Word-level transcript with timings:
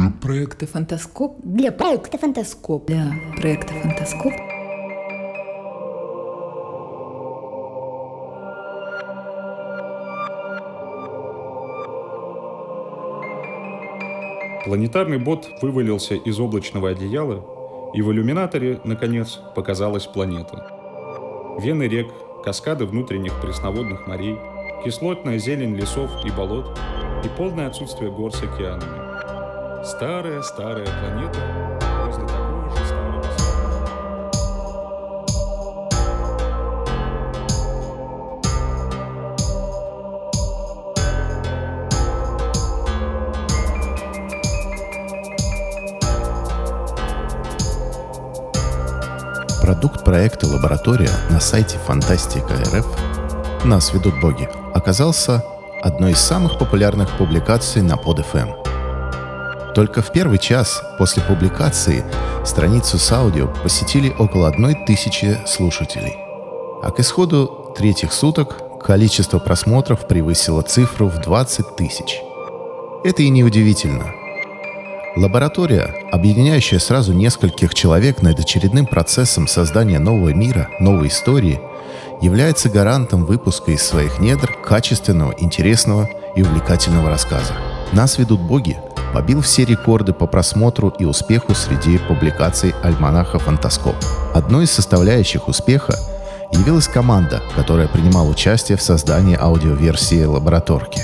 Для 0.00 0.12
проекта 0.12 0.66
«Фантаскоп». 0.66 1.36
Для 1.44 1.72
проекта 1.72 2.16
«Фантаскоп». 2.16 2.86
Для 2.86 3.12
проекта 3.38 3.74
«Фантаскоп». 3.74 4.32
Планетарный 14.64 15.18
бот 15.18 15.50
вывалился 15.60 16.14
из 16.14 16.40
облачного 16.40 16.88
одеяла, 16.90 17.44
и 17.92 18.00
в 18.00 18.10
иллюминаторе, 18.10 18.80
наконец, 18.84 19.38
показалась 19.54 20.06
планета. 20.06 20.66
Вены 21.60 21.82
рек, 21.82 22.10
каскады 22.42 22.86
внутренних 22.86 23.38
пресноводных 23.42 24.06
морей, 24.06 24.38
кислотная 24.82 25.36
зелень 25.36 25.76
лесов 25.76 26.10
и 26.24 26.30
болот 26.30 26.78
и 27.22 27.28
полное 27.36 27.66
отсутствие 27.66 28.10
гор 28.10 28.32
с 28.32 28.42
океанами. 28.42 29.09
Старая-старая 29.82 30.86
планета 31.00 31.38
возле 32.04 32.26
такого 32.26 32.70
же 32.70 32.84
старого. 32.86 33.22
Продукт 49.62 50.04
проекта 50.04 50.46
«Лаборатория» 50.46 51.08
на 51.30 51.40
сайте 51.40 51.78
Фантастика 51.78 52.52
РФ 52.74 52.86
«Нас 53.64 53.94
ведут 53.94 54.20
боги» 54.20 54.46
оказался 54.74 55.42
одной 55.82 56.12
из 56.12 56.18
самых 56.18 56.58
популярных 56.58 57.16
публикаций 57.16 57.80
на 57.80 57.94
PodFM. 57.94 58.69
Только 59.74 60.02
в 60.02 60.12
первый 60.12 60.38
час 60.38 60.82
после 60.98 61.22
публикации 61.22 62.04
страницу 62.44 62.98
с 62.98 63.12
аудио 63.12 63.48
посетили 63.62 64.14
около 64.18 64.48
одной 64.48 64.74
тысячи 64.86 65.38
слушателей. 65.46 66.16
А 66.82 66.90
к 66.90 67.00
исходу 67.00 67.74
третьих 67.76 68.12
суток 68.12 68.80
количество 68.82 69.38
просмотров 69.38 70.06
превысило 70.06 70.62
цифру 70.62 71.08
в 71.08 71.20
20 71.20 71.76
тысяч. 71.76 72.20
Это 73.04 73.22
и 73.22 73.28
неудивительно– 73.28 74.12
Лаборатория, 75.16 75.92
объединяющая 76.12 76.78
сразу 76.78 77.12
нескольких 77.12 77.74
человек 77.74 78.22
над 78.22 78.38
очередным 78.38 78.86
процессом 78.86 79.48
создания 79.48 79.98
нового 79.98 80.32
мира, 80.32 80.68
новой 80.78 81.08
истории, 81.08 81.60
является 82.20 82.68
гарантом 82.68 83.24
выпуска 83.24 83.72
из 83.72 83.82
своих 83.82 84.20
недр 84.20 84.52
качественного, 84.64 85.34
интересного 85.38 86.08
и 86.36 86.42
увлекательного 86.42 87.10
рассказа. 87.10 87.54
«Нас 87.92 88.18
ведут 88.18 88.40
боги» 88.40 88.78
побил 89.12 89.42
все 89.42 89.64
рекорды 89.64 90.12
по 90.12 90.26
просмотру 90.26 90.88
и 90.98 91.04
успеху 91.04 91.54
среди 91.54 91.98
публикаций 91.98 92.74
альманаха 92.82 93.38
«Фантаскоп». 93.38 93.96
Одной 94.34 94.64
из 94.64 94.70
составляющих 94.70 95.48
успеха 95.48 95.94
явилась 96.52 96.88
команда, 96.88 97.42
которая 97.54 97.88
принимала 97.88 98.28
участие 98.28 98.76
в 98.76 98.82
создании 98.82 99.38
аудиоверсии 99.40 100.24
«Лабораторки». 100.24 101.02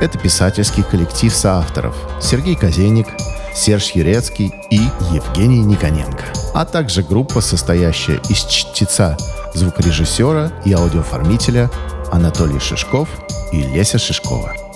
Это 0.00 0.18
писательский 0.18 0.82
коллектив 0.82 1.32
соавторов 1.32 1.94
Сергей 2.20 2.56
Козейник, 2.56 3.06
Серж 3.54 3.92
Юрецкий 3.92 4.52
и 4.70 4.80
Евгений 5.12 5.60
Никоненко, 5.60 6.24
а 6.54 6.64
также 6.64 7.02
группа, 7.02 7.40
состоящая 7.40 8.20
из 8.28 8.44
чтеца, 8.44 9.16
звукорежиссера 9.54 10.50
и 10.64 10.72
аудиоформителя 10.72 11.70
Анатолий 12.10 12.58
Шишков 12.58 13.08
и 13.52 13.62
Леся 13.62 13.98
Шишкова. 13.98 14.71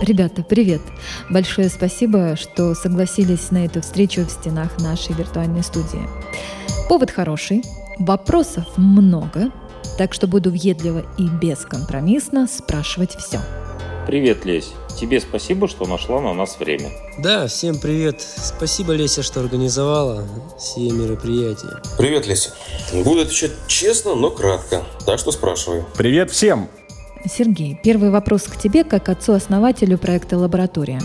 Ребята, 0.00 0.42
привет! 0.42 0.80
Большое 1.28 1.68
спасибо, 1.68 2.34
что 2.34 2.74
согласились 2.74 3.50
на 3.50 3.66
эту 3.66 3.82
встречу 3.82 4.24
в 4.24 4.30
стенах 4.30 4.78
нашей 4.78 5.14
виртуальной 5.14 5.62
студии. 5.62 6.08
Повод 6.88 7.10
хороший, 7.10 7.62
вопросов 7.98 8.64
много, 8.78 9.52
так 9.98 10.14
что 10.14 10.26
буду 10.26 10.50
въедливо 10.50 11.04
и 11.18 11.28
бескомпромиссно 11.28 12.46
спрашивать 12.46 13.14
все. 13.14 13.40
Привет, 14.06 14.46
Лесь. 14.46 14.72
Тебе 14.98 15.20
спасибо, 15.20 15.68
что 15.68 15.86
нашла 15.86 16.22
на 16.22 16.32
нас 16.32 16.58
время. 16.58 16.90
Да, 17.18 17.46
всем 17.46 17.78
привет. 17.78 18.22
Спасибо, 18.22 18.94
Леся, 18.94 19.22
что 19.22 19.40
организовала 19.40 20.26
все 20.58 20.90
мероприятия. 20.90 21.82
Привет, 21.98 22.26
Леся. 22.26 22.52
Буду 22.94 23.20
отвечать 23.20 23.52
честно, 23.66 24.14
но 24.14 24.30
кратко. 24.30 24.82
Так 25.04 25.18
что 25.18 25.30
спрашивай. 25.30 25.84
Привет 25.94 26.30
всем! 26.30 26.70
Сергей, 27.28 27.78
первый 27.82 28.10
вопрос 28.10 28.44
к 28.44 28.56
тебе, 28.56 28.84
как 28.84 29.08
отцу-основателю 29.08 29.98
проекта 29.98 30.38
«Лаборатория». 30.38 31.00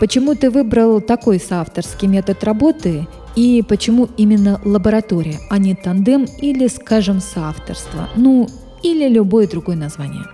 Почему 0.00 0.34
ты 0.34 0.50
выбрал 0.50 1.00
такой 1.00 1.38
соавторский 1.38 2.08
метод 2.08 2.42
работы 2.42 3.06
и 3.36 3.62
почему 3.66 4.08
именно 4.16 4.60
лаборатория, 4.64 5.38
а 5.48 5.58
не 5.58 5.74
тандем 5.74 6.26
или, 6.40 6.66
скажем, 6.66 7.20
соавторство? 7.20 8.08
Ну, 8.16 8.48
или 8.82 9.08
любое 9.08 9.46
другое 9.46 9.76
название. 9.76 10.24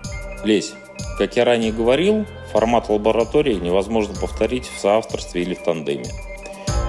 Лесь, 0.43 0.73
как 1.17 1.35
я 1.35 1.45
ранее 1.45 1.71
говорил, 1.71 2.25
формат 2.51 2.89
лаборатории 2.89 3.55
невозможно 3.55 4.15
повторить 4.15 4.65
в 4.65 4.79
соавторстве 4.79 5.43
или 5.43 5.53
в 5.53 5.63
тандеме. 5.63 6.05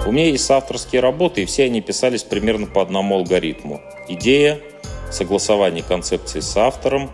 У 0.07 0.13
меня 0.13 0.29
есть 0.29 0.47
соавторские 0.47 1.03
работы, 1.03 1.43
и 1.43 1.45
все 1.45 1.65
они 1.65 1.83
писались 1.83 2.23
примерно 2.23 2.67
по 2.67 2.81
одному 2.81 3.17
алгоритму. 3.17 3.81
Идея, 4.09 4.59
согласование 5.11 5.83
концепции 5.83 6.41
с 6.41 6.57
автором, 6.57 7.11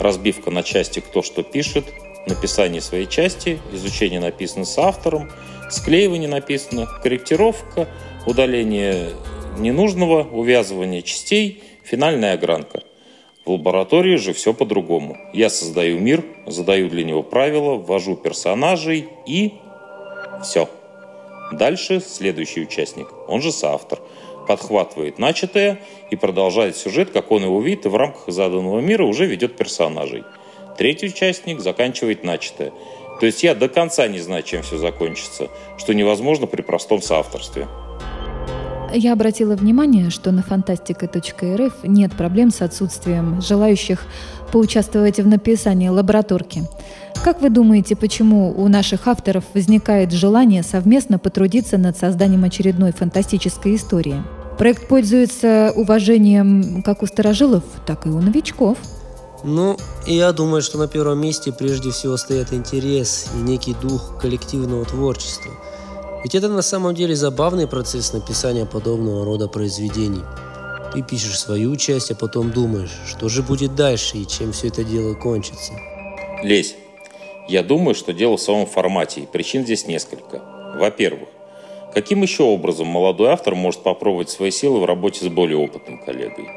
разбивка 0.00 0.50
на 0.50 0.62
части 0.62 1.00
«кто 1.00 1.22
что 1.22 1.42
пишет», 1.42 1.84
написание 2.26 2.80
своей 2.80 3.06
части, 3.06 3.58
изучение 3.72 4.20
написанного 4.20 4.66
с 4.66 4.78
автором, 4.78 5.30
склеивание 5.70 6.28
написанных, 6.28 7.00
корректировка, 7.02 7.88
удаление 8.26 9.10
ненужного, 9.58 10.22
увязывание 10.22 11.02
частей, 11.02 11.62
финальная 11.82 12.34
огранка. 12.34 12.82
В 13.44 13.52
лаборатории 13.52 14.16
же 14.16 14.32
все 14.32 14.52
по-другому. 14.52 15.16
Я 15.32 15.48
создаю 15.48 15.98
мир, 15.98 16.24
задаю 16.46 16.88
для 16.88 17.04
него 17.04 17.22
правила, 17.22 17.74
ввожу 17.74 18.16
персонажей 18.16 19.08
и 19.26 19.54
все. 20.42 20.68
Дальше 21.52 22.00
следующий 22.00 22.60
участник, 22.60 23.08
он 23.28 23.42
же 23.42 23.50
соавтор, 23.50 24.00
подхватывает 24.50 25.20
начатое 25.20 25.78
и 26.10 26.16
продолжает 26.16 26.76
сюжет, 26.76 27.10
как 27.12 27.30
он 27.30 27.44
его 27.44 27.60
видит, 27.60 27.86
и 27.86 27.88
в 27.88 27.94
рамках 27.94 28.24
заданного 28.26 28.80
мира 28.80 29.04
уже 29.04 29.24
ведет 29.24 29.56
персонажей. 29.56 30.24
Третий 30.76 31.06
участник 31.06 31.60
заканчивает 31.60 32.24
начатое. 32.24 32.72
То 33.20 33.26
есть 33.26 33.44
я 33.44 33.54
до 33.54 33.68
конца 33.68 34.08
не 34.08 34.18
знаю, 34.18 34.42
чем 34.42 34.62
все 34.62 34.76
закончится, 34.76 35.50
что 35.78 35.94
невозможно 35.94 36.48
при 36.48 36.62
простом 36.62 37.00
соавторстве. 37.00 37.68
Я 38.92 39.12
обратила 39.12 39.54
внимание, 39.54 40.10
что 40.10 40.32
на 40.32 40.42
фантастика.рф 40.42 41.84
нет 41.84 42.12
проблем 42.16 42.50
с 42.50 42.60
отсутствием 42.60 43.40
желающих 43.40 44.04
поучаствовать 44.50 45.20
в 45.20 45.28
написании 45.28 45.90
лабораторки. 45.90 46.62
Как 47.22 47.40
вы 47.40 47.50
думаете, 47.50 47.94
почему 47.94 48.50
у 48.50 48.66
наших 48.66 49.06
авторов 49.06 49.44
возникает 49.54 50.10
желание 50.10 50.64
совместно 50.64 51.20
потрудиться 51.20 51.78
над 51.78 51.96
созданием 51.96 52.42
очередной 52.42 52.90
фантастической 52.90 53.76
истории? 53.76 54.20
Проект 54.60 54.88
пользуется 54.88 55.72
уважением 55.74 56.82
как 56.82 57.02
у 57.02 57.06
старожилов, 57.06 57.64
так 57.86 58.04
и 58.04 58.10
у 58.10 58.20
новичков. 58.20 58.76
Ну, 59.42 59.78
я 60.06 60.32
думаю, 60.32 60.60
что 60.60 60.76
на 60.76 60.86
первом 60.86 61.18
месте 61.18 61.50
прежде 61.50 61.92
всего 61.92 62.18
стоят 62.18 62.52
интерес 62.52 63.28
и 63.34 63.38
некий 63.38 63.72
дух 63.72 64.18
коллективного 64.20 64.84
творчества. 64.84 65.50
Ведь 66.22 66.34
это 66.34 66.48
на 66.50 66.60
самом 66.60 66.94
деле 66.94 67.16
забавный 67.16 67.66
процесс 67.66 68.12
написания 68.12 68.66
подобного 68.66 69.24
рода 69.24 69.48
произведений. 69.48 70.20
Ты 70.92 71.00
пишешь 71.00 71.40
свою 71.40 71.74
часть, 71.76 72.10
а 72.10 72.14
потом 72.14 72.50
думаешь, 72.50 72.92
что 73.06 73.30
же 73.30 73.42
будет 73.42 73.74
дальше 73.74 74.18
и 74.18 74.26
чем 74.26 74.52
все 74.52 74.68
это 74.68 74.84
дело 74.84 75.14
кончится. 75.14 75.72
Лесь, 76.42 76.76
я 77.48 77.62
думаю, 77.62 77.94
что 77.94 78.12
дело 78.12 78.36
в 78.36 78.42
самом 78.42 78.66
формате, 78.66 79.22
и 79.22 79.26
причин 79.26 79.64
здесь 79.64 79.86
несколько. 79.86 80.42
Во-первых, 80.76 81.30
каким 81.94 82.22
еще 82.22 82.44
образом 82.44 82.86
молодой 82.86 83.30
автор 83.30 83.54
может 83.54 83.82
попробовать 83.82 84.30
свои 84.30 84.50
силы 84.50 84.80
в 84.80 84.84
работе 84.84 85.24
с 85.24 85.28
более 85.28 85.58
опытным 85.58 85.98
коллегой? 85.98 86.48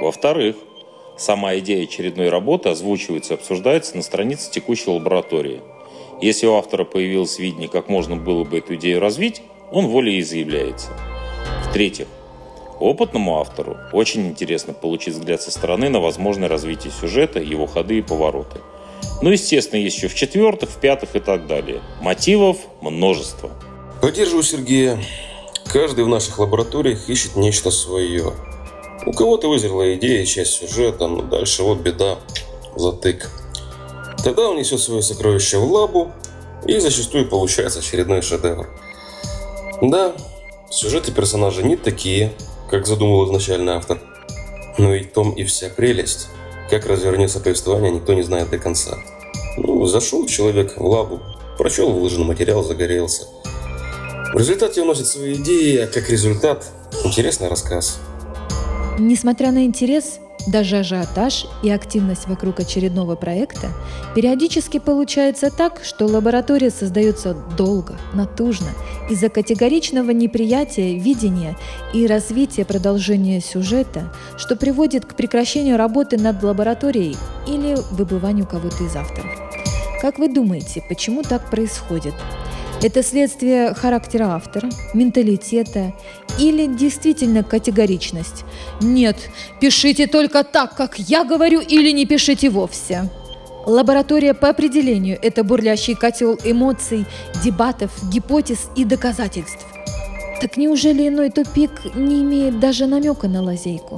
Во-вторых, 0.00 0.56
сама 1.16 1.56
идея 1.58 1.84
очередной 1.84 2.28
работы 2.28 2.68
озвучивается 2.68 3.34
и 3.34 3.36
обсуждается 3.36 3.96
на 3.96 4.02
странице 4.02 4.50
текущей 4.50 4.90
лаборатории. 4.90 5.60
Если 6.20 6.46
у 6.46 6.54
автора 6.54 6.84
появилось 6.84 7.38
видение, 7.38 7.68
как 7.68 7.88
можно 7.88 8.16
было 8.16 8.44
бы 8.44 8.58
эту 8.58 8.74
идею 8.76 9.00
развить, 9.00 9.42
он 9.70 9.86
волей 9.86 10.22
заявляется. 10.22 10.90
В-третьих, 11.68 12.06
опытному 12.78 13.38
автору 13.38 13.76
очень 13.92 14.26
интересно 14.26 14.72
получить 14.72 15.14
взгляд 15.14 15.40
со 15.42 15.50
стороны 15.50 15.88
на 15.88 16.00
возможное 16.00 16.48
развитие 16.48 16.92
сюжета, 16.92 17.40
его 17.40 17.66
ходы 17.66 17.98
и 17.98 18.02
повороты– 18.02 18.60
ну, 19.22 19.30
естественно, 19.30 19.78
есть 19.78 19.96
еще 19.96 20.08
в 20.08 20.16
четвертых, 20.16 20.68
в 20.68 20.80
пятых 20.80 21.14
и 21.14 21.20
так 21.20 21.46
далее. 21.46 21.80
Мотивов 22.00 22.56
множество. 22.80 23.50
Поддерживаю 24.02 24.42
Сергея. 24.42 25.00
Каждый 25.72 26.04
в 26.04 26.08
наших 26.08 26.40
лабораториях 26.40 27.08
ищет 27.08 27.36
нечто 27.36 27.70
свое. 27.70 28.32
У 29.06 29.12
кого-то 29.12 29.48
вызрела 29.48 29.94
идея, 29.94 30.26
часть 30.26 30.54
сюжета, 30.54 31.06
но 31.06 31.22
дальше 31.22 31.62
вот 31.62 31.78
беда, 31.78 32.18
затык. 32.74 33.30
Тогда 34.24 34.48
он 34.48 34.56
несет 34.56 34.80
свое 34.80 35.02
сокровище 35.02 35.58
в 35.58 35.70
лабу, 35.70 36.10
и 36.66 36.80
зачастую 36.80 37.28
получается 37.28 37.78
очередной 37.78 38.22
шедевр. 38.22 38.68
Да, 39.80 40.16
сюжеты 40.68 41.12
персонажей 41.12 41.62
не 41.62 41.76
такие, 41.76 42.32
как 42.68 42.88
задумал 42.88 43.24
изначально 43.26 43.76
автор. 43.76 44.00
Но 44.78 44.96
и 44.96 45.04
том 45.04 45.30
и 45.30 45.44
вся 45.44 45.70
прелесть. 45.70 46.26
Как 46.70 46.86
развернется 46.86 47.38
повествование, 47.38 47.92
никто 47.92 48.14
не 48.14 48.22
знает 48.22 48.50
до 48.50 48.58
конца. 48.58 48.98
Ну, 49.56 49.86
зашел 49.86 50.26
человек 50.26 50.76
в 50.76 50.84
лабу, 50.84 51.20
прочел 51.56 51.92
выложенный 51.92 52.26
материал, 52.26 52.64
загорелся. 52.64 53.28
В 54.32 54.38
результате 54.38 54.80
уносит 54.80 55.06
свои 55.06 55.34
идеи, 55.34 55.76
а 55.76 55.86
как 55.86 56.08
результат– 56.08 56.66
интересный 57.04 57.48
рассказ. 57.48 57.98
Несмотря 58.98 59.52
на 59.52 59.66
интерес, 59.66 60.20
даже 60.46 60.78
ажиотаж 60.78 61.46
и 61.62 61.68
активность 61.68 62.26
вокруг 62.26 62.58
очередного 62.58 63.14
проекта, 63.14 63.68
периодически 64.14 64.78
получается 64.78 65.50
так, 65.50 65.82
что 65.84 66.06
лаборатория 66.06 66.70
создается 66.70 67.34
долго, 67.58 67.98
натужно, 68.14 68.68
из-за 69.10 69.28
категоричного 69.28 70.12
неприятия 70.12 70.98
видения 70.98 71.54
и 71.92 72.06
развития 72.06 72.64
продолжения 72.64 73.38
сюжета, 73.42 74.14
что 74.38 74.56
приводит 74.56 75.04
к 75.04 75.14
прекращению 75.14 75.76
работы 75.76 76.16
над 76.16 76.42
лабораторией 76.42 77.18
или 77.46 77.76
выбыванию 77.90 78.46
кого-то 78.46 78.82
из 78.82 78.96
авторов. 78.96 79.30
Как 80.00 80.18
вы 80.18 80.32
думаете, 80.32 80.82
почему 80.88 81.22
так 81.22 81.50
происходит? 81.50 82.14
Это 82.82 83.04
следствие 83.04 83.74
характера 83.74 84.34
автора, 84.34 84.68
менталитета 84.92 85.92
или 86.36 86.66
действительно 86.66 87.44
категоричность? 87.44 88.44
Нет, 88.80 89.16
пишите 89.60 90.08
только 90.08 90.42
так, 90.42 90.74
как 90.74 90.98
я 90.98 91.22
говорю, 91.22 91.60
или 91.60 91.92
не 91.92 92.06
пишите 92.06 92.50
вовсе. 92.50 93.08
Лаборатория 93.66 94.34
по 94.34 94.48
определению– 94.48 95.16
это 95.22 95.44
бурлящий 95.44 95.94
котел 95.94 96.36
эмоций, 96.42 97.06
дебатов, 97.44 97.92
гипотез 98.10 98.68
и 98.74 98.84
доказательств. 98.84 99.64
Так 100.40 100.56
неужели 100.56 101.06
иной 101.06 101.30
тупик 101.30 101.94
не 101.94 102.22
имеет 102.22 102.58
даже 102.58 102.86
намека 102.86 103.28
на 103.28 103.42
лазейку? 103.42 103.96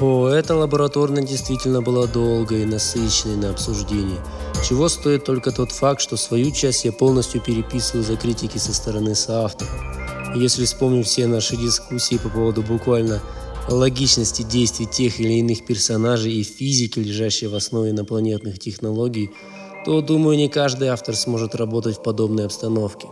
О, 0.00 0.26
эта 0.26 0.56
лабораторная 0.56 1.22
действительно 1.22 1.82
была 1.82 2.08
долгой 2.08 2.62
и 2.62 2.66
насыщенной 2.66 3.36
на 3.36 3.50
обсуждение. 3.50 4.18
Чего 4.66 4.88
стоит 4.88 5.24
только 5.24 5.52
тот 5.52 5.72
факт, 5.72 6.00
что 6.00 6.16
свою 6.16 6.50
часть 6.50 6.86
я 6.86 6.92
полностью 6.92 7.42
переписываю 7.42 8.02
за 8.02 8.16
критики 8.16 8.56
со 8.56 8.72
стороны 8.72 9.14
соавтора. 9.14 9.70
Если 10.34 10.64
вспомнить 10.64 11.06
все 11.06 11.26
наши 11.26 11.56
дискуссии 11.56 12.16
по 12.16 12.30
поводу 12.30 12.62
буквально 12.62 13.20
логичности 13.68 14.42
действий 14.42 14.86
тех 14.86 15.20
или 15.20 15.34
иных 15.34 15.66
персонажей 15.66 16.32
и 16.32 16.42
физики, 16.42 16.98
лежащей 16.98 17.46
в 17.46 17.54
основе 17.54 17.90
инопланетных 17.90 18.58
технологий, 18.58 19.30
то, 19.84 20.00
думаю, 20.00 20.38
не 20.38 20.48
каждый 20.48 20.88
автор 20.88 21.14
сможет 21.14 21.54
работать 21.54 21.98
в 21.98 22.02
подобной 22.02 22.46
обстановке. 22.46 23.06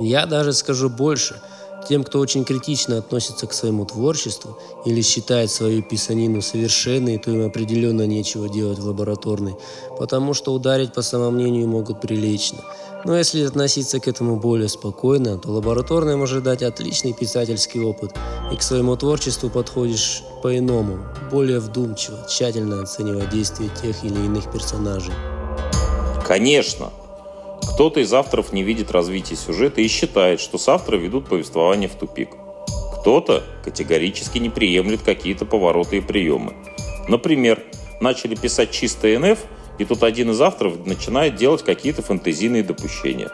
Я 0.00 0.24
даже 0.24 0.54
скажу 0.54 0.88
больше– 0.88 1.40
тем, 1.88 2.04
кто 2.04 2.18
очень 2.18 2.44
критично 2.44 2.98
относится 2.98 3.46
к 3.46 3.52
своему 3.52 3.84
творчеству 3.84 4.58
или 4.84 5.00
считает 5.02 5.50
свою 5.50 5.82
писанину 5.82 6.42
совершенной, 6.42 7.18
то 7.18 7.30
им 7.30 7.46
определенно 7.46 8.06
нечего 8.06 8.48
делать 8.48 8.78
в 8.78 8.86
лабораторной, 8.86 9.56
потому 9.98 10.34
что 10.34 10.52
ударить 10.52 10.92
по 10.92 11.02
самомнению 11.02 11.68
могут 11.68 12.00
прилично. 12.00 12.58
Но 13.04 13.16
если 13.16 13.44
относиться 13.44 14.00
к 14.00 14.08
этому 14.08 14.36
более 14.36 14.68
спокойно, 14.68 15.38
то 15.38 15.50
лабораторная 15.50 16.16
может 16.16 16.42
дать 16.42 16.62
отличный 16.62 17.12
писательский 17.12 17.80
опыт, 17.80 18.12
и 18.52 18.56
к 18.56 18.62
своему 18.62 18.96
творчеству 18.96 19.48
подходишь 19.48 20.24
по-иному, 20.42 20.98
более 21.30 21.60
вдумчиво, 21.60 22.26
тщательно 22.28 22.82
оценивая 22.82 23.26
действия 23.26 23.70
тех 23.80 24.02
или 24.02 24.14
иных 24.14 24.50
персонажей. 24.50 25.14
Конечно, 26.26 26.90
кто-то 27.62 28.00
из 28.00 28.12
авторов 28.12 28.52
не 28.52 28.62
видит 28.62 28.90
развития 28.90 29.36
сюжета 29.36 29.80
и 29.80 29.88
считает, 29.88 30.40
что 30.40 30.58
с 30.58 30.68
автора 30.68 30.96
ведут 30.96 31.28
повествование 31.28 31.88
в 31.88 31.94
тупик. 31.94 32.30
Кто-то 33.00 33.44
категорически 33.64 34.38
не 34.38 34.48
приемлет 34.50 35.02
какие-то 35.02 35.44
повороты 35.44 35.98
и 35.98 36.00
приемы. 36.00 36.54
Например, 37.08 37.62
начали 38.00 38.34
писать 38.34 38.70
чистый 38.70 39.18
НФ, 39.18 39.38
и 39.78 39.84
тут 39.84 40.02
один 40.02 40.30
из 40.30 40.40
авторов 40.40 40.86
начинает 40.86 41.36
делать 41.36 41.62
какие-то 41.62 42.02
фэнтезийные 42.02 42.62
допущения. 42.62 43.30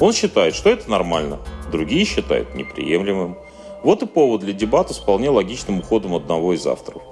Он 0.00 0.12
считает, 0.12 0.54
что 0.54 0.70
это 0.70 0.90
нормально, 0.90 1.38
другие 1.70 2.04
считают 2.04 2.54
неприемлемым. 2.54 3.36
Вот 3.82 4.02
и 4.02 4.06
повод 4.06 4.40
для 4.40 4.52
дебата 4.52 4.94
с 4.94 4.98
вполне 4.98 5.30
логичным 5.30 5.80
уходом 5.80 6.14
одного 6.14 6.54
из 6.54 6.66
авторов. 6.66 7.02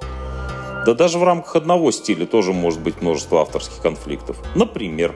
Да 0.86 0.94
даже 0.94 1.18
в 1.18 1.24
рамках 1.24 1.56
одного 1.56 1.90
стиля 1.90 2.24
тоже 2.24 2.52
может 2.52 2.80
быть 2.80 3.02
множество 3.02 3.42
авторских 3.42 3.82
конфликтов. 3.82 4.38
Например, 4.54 5.14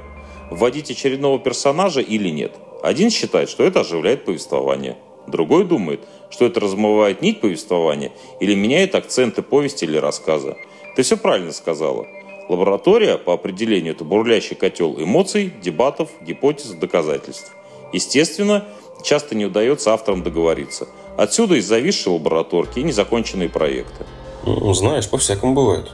вводить 0.53 0.91
очередного 0.91 1.39
персонажа 1.39 2.01
или 2.01 2.29
нет. 2.29 2.53
Один 2.83 3.11
считает, 3.11 3.49
что 3.49 3.65
это 3.65 3.81
оживляет 3.81 4.25
повествование. 4.25 4.97
Другой 5.27 5.65
думает, 5.65 6.01
что 6.31 6.47
это 6.47 6.61
размывает 6.61 7.23
нить 7.23 7.41
повествования 7.41 8.11
или 8.41 8.55
меняет 8.55 8.95
акценты 8.95 9.43
повести 9.43 9.85
или 9.85 9.97
рассказа. 9.97 10.57
Ты 10.97 11.03
все 11.03 11.17
правильно 11.17 11.53
сказала. 11.53 12.07
Лаборатория, 12.49 13.19
по 13.19 13.33
определению, 13.35 13.95
это 13.95 14.05
бурлящий 14.05 14.57
котел 14.57 15.01
эмоций, 15.01 15.53
дебатов, 15.63 16.11
гипотез, 16.21 16.71
доказательств. 16.71 17.53
Естественно, 17.93 18.67
часто 19.03 19.35
не 19.35 19.47
удается 19.47 19.93
авторам 19.93 20.23
договориться. 20.23 20.89
Отсюда 21.17 21.55
и 21.55 21.61
зависшие 21.61 22.15
лабораторки 22.15 22.81
и 22.81 22.83
незаконченные 22.83 23.49
проекты. 23.49 24.05
Ну, 24.45 24.75
знаешь, 24.75 25.09
по-всякому 25.09 25.55
бывает. 25.55 25.91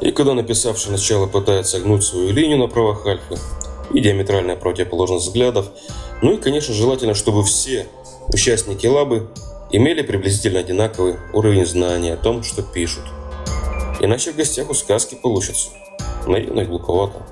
И 0.00 0.10
когда 0.10 0.34
написавший 0.34 0.92
начало 0.92 1.26
пытается 1.26 1.80
гнуть 1.80 2.04
свою 2.04 2.30
линию 2.30 2.58
на 2.58 2.68
правах 2.68 3.06
альфы, 3.06 3.38
и 3.92 4.00
диаметральная 4.00 4.56
противоположность 4.56 5.26
взглядов, 5.26 5.70
ну 6.22 6.32
и, 6.34 6.36
конечно, 6.36 6.74
желательно, 6.74 7.14
чтобы 7.14 7.44
все 7.44 7.86
участники 8.28 8.86
лабы 8.86 9.28
имели 9.70 10.02
приблизительно 10.02 10.60
одинаковый 10.60 11.16
уровень 11.32 11.66
знания 11.66 12.14
о 12.14 12.16
том, 12.16 12.42
что 12.42 12.62
пишут. 12.62 13.04
Иначе 14.00 14.32
в 14.32 14.36
гостях 14.36 14.70
у 14.70 14.74
сказки 14.74 15.14
получится. 15.14 15.70
Наивно 16.26 16.60
и 16.60 16.66
глуповато. 16.66 17.26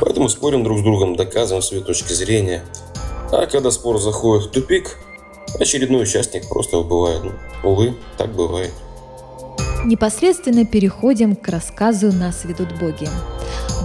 Поэтому 0.00 0.28
спорим 0.28 0.64
друг 0.64 0.78
с 0.78 0.82
другом, 0.82 1.16
доказываем 1.16 1.62
свои 1.62 1.80
точки 1.80 2.12
зрения. 2.12 2.64
А 3.30 3.46
когда 3.46 3.70
спор 3.70 3.98
заходит 3.98 4.46
в 4.46 4.50
тупик, 4.50 4.98
очередной 5.58 6.02
участник 6.02 6.48
просто 6.48 6.78
убывает. 6.78 7.22
Ну, 7.22 7.32
увы, 7.62 7.94
так 8.18 8.34
бывает. 8.34 8.72
Непосредственно 9.84 10.64
переходим 10.64 11.34
к 11.34 11.48
рассказу 11.48 12.12
«Нас 12.12 12.44
ведут 12.44 12.78
боги». 12.78 13.08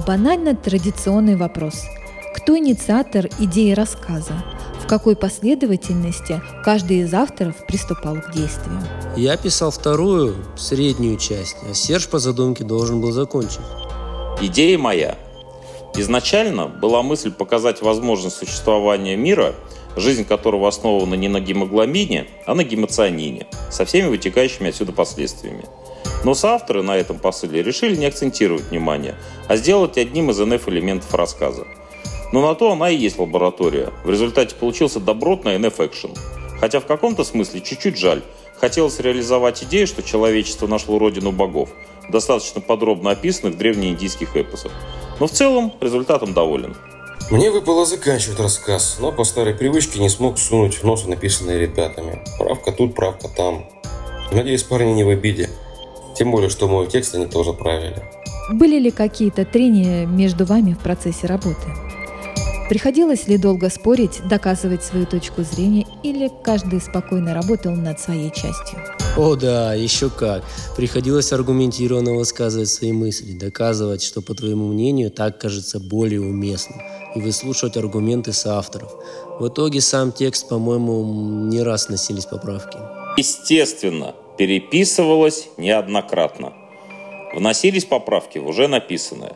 Банально 0.06 0.56
традиционный 0.56 1.36
вопрос. 1.36 1.86
Кто 2.36 2.56
инициатор 2.56 3.28
идеи 3.40 3.72
рассказа? 3.72 4.34
В 4.80 4.86
какой 4.86 5.16
последовательности 5.16 6.40
каждый 6.64 7.00
из 7.00 7.14
авторов 7.16 7.56
приступал 7.66 8.18
к 8.18 8.32
действию? 8.32 8.80
Я 9.16 9.38
писал 9.38 9.72
вторую, 9.72 10.36
среднюю 10.56 11.18
часть, 11.18 11.58
а 11.68 11.74
Серж 11.74 12.08
по 12.08 12.20
задумке 12.20 12.64
должен 12.64 13.02
был 13.02 13.12
закончить. 13.12 13.60
Идея 14.40 14.78
моя. 14.78 15.18
Изначально 15.96 16.68
была 16.68 17.02
мысль 17.02 17.32
показать 17.32 17.82
возможность 17.82 18.38
существования 18.38 19.18
мира, 19.18 19.56
жизнь 20.00 20.26
которого 20.26 20.68
основана 20.68 21.16
не 21.16 21.28
на 21.28 21.40
гемоглобине, 21.40 22.28
а 22.46 22.56
на 22.56 22.64
гемоционине, 22.64 23.48
со 23.70 23.86
всеми 23.86 24.08
вытекающими 24.08 24.70
отсюда 24.70 24.92
последствиями– 24.92 25.66
но 26.24 26.34
соавторы 26.34 26.82
на 26.82 26.98
этом 26.98 27.20
посыле 27.20 27.62
решили 27.62 27.96
не 27.96 28.06
акцентировать 28.06 28.64
внимание, 28.70 29.16
а 29.48 29.56
сделать 29.56 29.98
одним 29.98 30.32
из 30.32 30.40
NF-элементов 30.40 31.14
рассказа. 31.14 31.66
Но 32.34 32.46
на 32.46 32.56
то 32.56 32.72
она 32.72 32.90
и 32.90 32.98
есть 32.98 33.18
лаборатория. 33.18 33.92
В 34.04 34.10
результате 34.10 34.56
получился 34.56 35.00
добротный 35.00 35.56
NF-экшен. 35.58 36.18
Хотя 36.60 36.80
в 36.80 36.86
каком-то 36.86 37.24
смысле 37.24 37.62
чуть-чуть 37.62 37.98
жаль. 37.98 38.24
Хотелось 38.60 39.00
реализовать 39.00 39.64
идею, 39.64 39.86
что 39.86 40.02
человечество 40.02 40.66
нашло 40.66 40.98
родину 40.98 41.32
богов, 41.32 41.70
достаточно 42.10 42.60
подробно 42.60 43.12
описанных 43.12 43.54
в 43.54 43.58
древнеиндийских 43.58 44.36
эпосах. 44.36 44.72
Но 45.20 45.28
в 45.28 45.32
целом 45.32 45.72
результатом 45.80 46.34
доволен. 46.34 46.76
Мне 47.30 47.52
выпало 47.52 47.86
заканчивать 47.86 48.40
рассказ, 48.40 48.98
но 49.02 49.12
по 49.12 49.26
старой 49.26 49.54
привычке 49.54 50.00
не 50.00 50.08
смог 50.08 50.40
сунуть 50.40 50.76
в 50.76 50.84
нос 50.86 51.06
написанные 51.06 51.60
ребятами. 51.60 52.24
Правка 52.40 52.72
тут, 52.72 52.96
правка 52.96 53.28
там. 53.28 53.66
Надеюсь, 54.32 54.64
парни 54.64 54.92
не 54.92 55.04
в 55.04 55.10
обиде. 55.10 55.50
Тем 56.16 56.32
более, 56.32 56.50
что 56.50 56.70
мой 56.70 56.88
текст 56.88 57.16
они 57.16 57.26
тоже 57.26 57.52
правили. 57.52 58.02
Были 58.54 58.80
ли 58.80 58.92
какие-то 58.92 59.44
трения 59.44 60.06
между 60.06 60.46
вами 60.46 60.72
в 60.72 60.80
процессе 60.80 61.28
работы? 61.28 61.68
Приходилось 62.70 63.28
ли 63.28 63.38
долго 63.38 63.70
спорить, 63.70 64.22
доказывать 64.30 64.86
свою 64.86 65.06
точку 65.06 65.44
зрения, 65.44 65.86
или 66.04 66.32
каждый 66.44 66.80
спокойно 66.80 67.34
работал 67.34 67.74
над 67.74 68.00
своей 68.00 68.30
частью? 68.30 68.80
О 69.18 69.36
да, 69.36 69.74
еще 69.74 70.10
как. 70.10 70.44
Приходилось 70.76 71.34
аргументированно 71.34 72.14
высказывать 72.14 72.70
свои 72.70 72.92
мысли, 72.92 73.32
доказывать, 73.32 74.04
что, 74.04 74.22
по 74.22 74.34
твоему 74.34 74.68
мнению, 74.68 75.12
так 75.12 75.40
кажется 75.40 75.80
более 75.80 76.22
уместным, 76.22 76.82
и 77.16 77.22
выслушивать 77.22 77.78
аргументы 77.78 78.34
соавторов. 78.34 78.94
В 79.40 79.48
итоге 79.48 79.82
сам 79.82 80.12
текст, 80.12 80.50
по-моему, 80.50 81.04
не 81.48 81.62
раз 81.62 81.90
носились 81.90 82.26
поправки. 82.26 82.78
Естественно, 83.18 84.16
переписывалось 84.38 85.50
неоднократно. 85.58 86.54
Вносились 87.34 87.86
поправки 87.86 88.38
в 88.38 88.48
уже 88.48 88.68
написанное. 88.68 89.34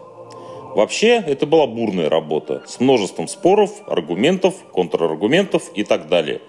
Вообще, 0.75 1.15
это 1.17 1.45
была 1.45 1.67
бурная 1.67 2.09
работа 2.09 2.63
с 2.65 2.79
множеством 2.79 3.27
споров, 3.27 3.71
аргументов, 3.87 4.55
контраргументов 4.71 5.63
и 5.75 5.83
так 5.83 6.07
далее. 6.07 6.41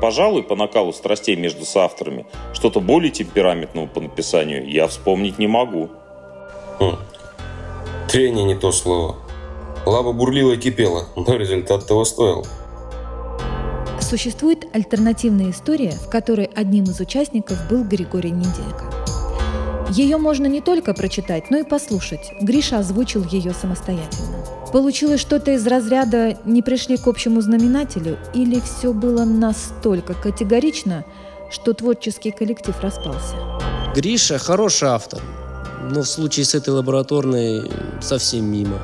Пожалуй, 0.00 0.42
по 0.42 0.56
накалу 0.56 0.92
страстей 0.92 1.36
между 1.36 1.64
соавторами, 1.64 2.26
что-то 2.54 2.80
более 2.80 3.10
темпераментного 3.10 3.86
по 3.86 4.00
написанию 4.00 4.68
я 4.68 4.88
вспомнить 4.88 5.38
не 5.38 5.46
могу. 5.46 5.88
Хм. 6.80 6.96
Трение 8.10 8.44
не 8.44 8.56
то 8.56 8.72
слово. 8.72 9.16
Лава 9.86 10.12
бурлила 10.12 10.52
и 10.52 10.56
кипела, 10.56 11.06
но 11.16 11.36
результат 11.36 11.86
того 11.86 12.04
стоил. 12.04 12.46
Существует 14.00 14.66
альтернативная 14.72 15.50
история, 15.50 15.92
в 15.92 16.10
которой 16.10 16.46
одним 16.46 16.84
из 16.84 17.00
участников 17.00 17.58
был 17.68 17.84
Григорий 17.84 18.30
Неделько. 18.30 18.90
Ее 19.90 20.18
можно 20.18 20.46
не 20.46 20.60
только 20.60 20.94
прочитать, 20.94 21.50
но 21.50 21.58
и 21.58 21.64
послушать. 21.64 22.32
Гриша 22.40 22.78
озвучил 22.78 23.24
ее 23.24 23.52
самостоятельно. 23.52 24.44
Получилось 24.72 25.20
что-то 25.20 25.52
из 25.52 25.66
разряда 25.66 26.38
«не 26.44 26.62
пришли 26.62 26.96
к 26.96 27.08
общему 27.08 27.40
знаменателю» 27.40 28.18
или 28.34 28.60
все 28.60 28.92
было 28.92 29.24
настолько 29.24 30.14
категорично, 30.14 31.04
что 31.50 31.74
творческий 31.74 32.30
коллектив 32.30 32.78
распался? 32.80 33.34
Гриша 33.94 34.38
хороший 34.38 34.88
автор, 34.88 35.20
но 35.90 36.02
в 36.02 36.08
случае 36.08 36.44
с 36.44 36.54
этой 36.54 36.70
лабораторной 36.70 37.68
совсем 38.00 38.44
мимо. 38.44 38.78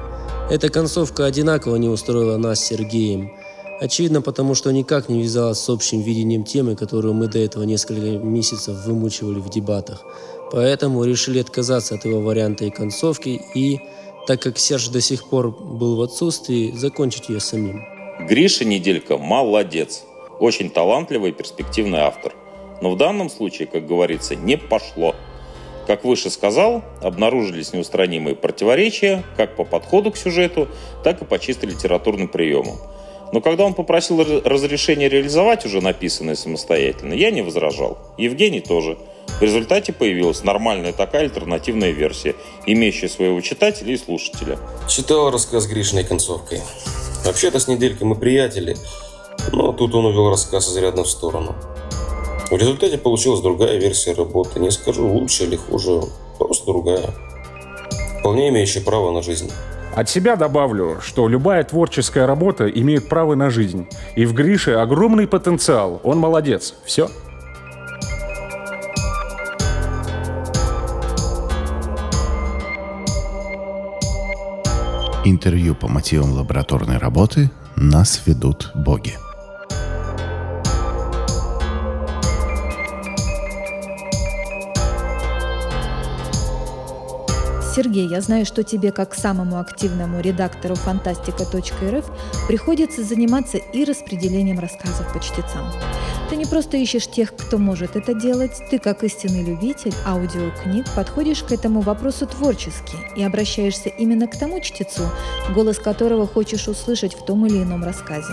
Эта 0.49 0.69
концовка 0.69 1.25
одинаково 1.25 1.75
не 1.75 1.89
устроила 1.89 2.37
нас 2.37 2.61
с 2.61 2.67
Сергеем. 2.67 3.33
Очевидно, 3.81 4.23
потому 4.23 4.55
что 4.55 4.71
никак 4.71 5.09
не 5.09 5.23
вязалась 5.23 5.59
с 5.59 5.69
общим 5.69 6.03
видением 6.03 6.45
темы, 6.45 6.77
которую 6.77 7.15
мы 7.15 7.27
до 7.27 7.41
этого 7.41 7.65
несколько 7.65 8.25
месяцев 8.25 8.77
вымучивали 8.87 9.41
в 9.41 9.51
дебатах. 9.51 10.05
Поэтому 10.53 11.03
решили 11.03 11.41
отказаться 11.41 11.97
от 11.97 12.05
его 12.05 12.21
варианта 12.21 12.65
и 12.65 12.71
концовки 12.71 13.43
и, 13.57 13.81
так 14.29 14.41
как 14.41 14.57
Серж 14.59 14.89
до 14.89 15.01
сих 15.01 15.29
пор 15.29 15.51
был 15.51 15.97
в 15.97 16.03
отсутствии, 16.03 16.71
закончить 16.77 17.29
ее 17.29 17.41
самим. 17.41 17.85
Гриша 18.29 18.65
Неделька 18.65 19.19
молодец. 19.19 20.05
Очень 20.39 20.71
талантливый 20.71 21.31
и 21.31 21.35
перспективный 21.35 21.99
автор. 21.99 22.33
Но 22.81 22.93
в 22.93 22.97
данном 22.97 23.31
случае, 23.31 23.67
как 23.67 23.85
говорится, 23.87 24.37
не 24.37 24.57
пошло. 24.57 25.17
Как 25.87 26.05
выше 26.05 26.31
сказал, 26.31 26.83
обнаружились 27.01 27.73
неустранимые 27.73 28.35
противоречия 28.35 29.23
как 29.37 29.57
по 29.57 29.65
подходу 29.65 30.11
к 30.11 30.17
сюжету, 30.17 30.69
так 31.05 31.23
и 31.23 31.25
по 31.25 31.39
чисто 31.39 31.67
литературным 31.67 32.29
приемам. 32.29 32.79
Но 33.33 33.41
когда 33.41 33.65
он 33.65 33.75
попросил 33.75 34.25
разрешения 34.45 35.09
реализовать 35.09 35.65
уже 35.65 35.81
написанное 35.81 36.37
самостоятельно, 36.37 37.13
я 37.13 37.31
не 37.31 37.43
возражал. 37.43 37.99
Евгений 38.19 38.61
тоже– 38.61 38.99
в 39.39 39.43
результате 39.43 39.93
появилась 39.93 40.45
нормальная 40.45 40.95
такая 40.95 41.25
альтернативная 41.25 41.91
версия, 41.91 42.35
имеющая 42.65 43.09
своего 43.09 43.39
читателя 43.43 43.93
и 43.93 43.97
слушателя. 43.99 44.59
Читал 44.89 45.31
рассказ 45.31 45.67
Гришиной 45.67 46.05
концовкой. 46.05 46.63
Вообще-то 47.25 47.61
с 47.61 47.69
неделькой 47.69 48.07
мы 48.07 48.15
приятели, 48.15 48.77
но 49.53 49.73
тут 49.73 49.95
он 49.95 50.07
увел 50.07 50.31
рассказ 50.31 50.71
изрядно 50.71 51.05
в 51.05 51.09
сторону. 51.09 51.55
В 52.51 52.57
результате 52.57 52.97
получилась 52.97 53.41
другая 53.41 53.77
версия 53.79 54.13
работы. 54.13 54.61
Не 54.61 54.71
скажу, 54.71 55.07
лучше 55.07 55.45
или 55.45 55.57
хуже, 55.57 56.01
просто 56.39 56.67
другая. 56.67 57.11
Вполне 58.21 58.51
имеющая 58.51 58.81
право 58.81 59.11
на 59.11 59.23
жизнь. 59.23 59.51
От 59.97 60.09
себя 60.09 60.37
добавлю, 60.37 60.99
что 61.01 61.27
любая 61.27 61.65
творческая 61.65 62.27
работа 62.27 62.69
имеет 62.69 63.09
право 63.09 63.35
на 63.35 63.51
жизнь. 63.51 63.89
И 64.15 64.27
в 64.27 64.35
Грише 64.35 64.73
огромный 64.73 65.27
потенциал. 65.27 66.01
Он 66.05 66.19
молодец. 66.19 66.75
Все. 66.85 67.09
Интервью 75.25 75.75
по 75.75 75.89
мотивам 75.89 76.33
лабораторной 76.33 76.99
работы 76.99 77.51
«Нас 77.75 78.23
ведут 78.27 78.71
боги». 78.77 79.15
Сергей, 87.77 88.09
я 88.09 88.23
знаю, 88.23 88.47
что 88.47 88.65
тебе, 88.65 88.91
как 88.91 89.15
самому 89.15 89.61
активному 89.61 90.23
редактору 90.23 90.77
фантастика.рф, 90.77 92.07
приходится 92.49 93.05
заниматься 93.05 93.59
и 93.59 93.85
распределением 93.85 94.59
рассказов 94.59 95.13
по 95.13 95.21
чтецам. 95.21 95.71
Ты 96.31 96.37
не 96.37 96.47
просто 96.47 96.79
ищешь 96.79 97.07
тех, 97.07 97.37
кто 97.37 97.59
может 97.59 97.95
это 97.95 98.15
делать, 98.15 98.53
ты, 98.71 98.79
как 98.79 99.05
истинный 99.05 99.45
любитель 99.45 99.93
аудиокниг, 100.07 100.87
подходишь 100.97 101.43
к 101.43 101.53
этому 101.53 101.83
вопросу 101.83 102.27
творчески 102.27 102.97
и 103.15 103.23
обращаешься 103.23 103.91
именно 103.91 104.27
к 104.27 104.39
тому 104.39 104.61
чтецу, 104.61 105.03
голос 105.55 105.79
которого 105.79 106.27
хочешь 106.27 106.69
услышать 106.69 107.13
в 107.13 107.27
том 107.27 107.45
или 107.45 107.63
ином 107.63 107.85
рассказе. 107.85 108.33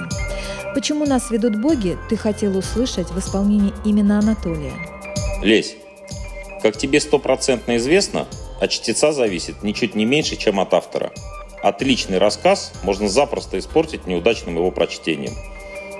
Почему 0.73 1.05
нас 1.05 1.31
ведут 1.31 1.59
боги, 1.59 1.97
ты 2.09 2.15
хотел 2.15 2.57
услышать 2.57 3.12
в 3.12 3.19
исполнении 3.19 3.73
именно 3.83 4.19
Анатолия. 4.19 4.71
Лесь, 5.41 5.75
как 6.62 6.77
тебе 6.77 7.01
стопроцентно 7.01 7.75
известно, 7.75 8.25
от 8.63 8.72
чтеца 8.72 9.12
зависит 9.12 9.62
ничуть 9.62 9.93
не 9.93 10.05
меньше, 10.05 10.38
чем 10.38 10.58
от 10.60 10.74
автора. 10.74 11.12
Отличный 11.62 12.17
рассказ 12.17 12.72
можно 12.84 13.10
запросто 13.10 13.60
испортить 13.60 14.08
неудачным 14.08 14.55
его 14.55 14.72
прочтением. 14.72 15.34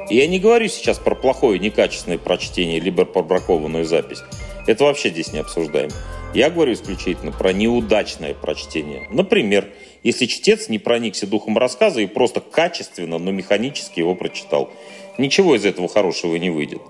И 0.10 0.15
я 0.15 0.27
не 0.27 0.39
говорю 0.39 0.70
сейчас 0.70 0.98
про 0.98 1.13
плохое 1.13 1.60
некачественное 1.60 2.17
прочтение, 2.17 2.79
либо 2.79 3.03
про 3.03 3.22
бракованную 3.22 3.84
запись. 3.84 4.20
Это 4.65 4.86
вообще 4.86 5.10
здесь 5.10 5.34
не 5.34 5.39
обсуждаем. 5.39 5.89
Я 6.34 6.50
говорю 6.50 6.72
исключительно 6.72 7.34
про 7.34 7.51
неудачное 7.51 8.34
прочтение. 8.34 9.10
Например, 9.12 9.67
если 10.01 10.25
чтец 10.25 10.70
не 10.70 10.79
проникся 10.79 11.27
духом 11.27 11.58
рассказа 11.58 12.00
и 12.00 12.05
просто 12.05 12.39
качественно, 12.39 13.17
но 13.17 13.32
механически 13.32 14.00
его 14.00 14.15
прочитал. 14.15 14.72
Ничего 15.17 15.55
из 15.55 15.65
этого 15.65 15.89
хорошего 15.89 16.38
не 16.38 16.50
выйдет. 16.50 16.82